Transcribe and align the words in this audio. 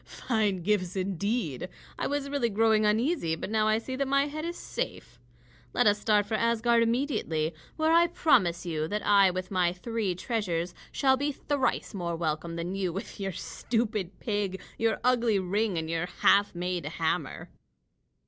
Fine 0.03 0.63
gifts, 0.63 0.95
indeed! 0.95 1.69
I 1.99 2.07
was 2.07 2.27
really 2.27 2.49
growing 2.49 2.87
uneasy, 2.87 3.35
but 3.35 3.51
now 3.51 3.67
I 3.67 3.77
see 3.77 3.95
that 3.97 4.07
my 4.07 4.25
head 4.25 4.43
is 4.43 4.57
safe. 4.57 5.19
Let 5.73 5.85
us 5.85 5.99
start 5.99 6.25
for 6.25 6.33
Asgard 6.33 6.81
immediately, 6.81 7.53
where 7.75 7.91
I 7.91 8.07
promise 8.07 8.65
you 8.65 8.87
that 8.87 9.05
I 9.05 9.29
with 9.29 9.51
my 9.51 9.71
three 9.73 10.15
treasures 10.15 10.73
shall 10.91 11.17
be 11.17 11.31
thrice 11.31 11.93
more 11.93 12.15
welcome 12.15 12.55
than 12.55 12.73
you 12.73 12.91
with 12.91 13.19
your 13.19 13.33
stupid 13.33 14.19
pig, 14.19 14.59
your 14.75 14.99
ugly 15.03 15.37
ring, 15.37 15.77
and 15.77 15.87
your 15.87 16.07
half 16.07 16.55
made 16.55 16.83
hammer." 16.85 17.49